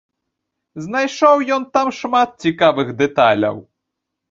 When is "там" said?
1.77-1.93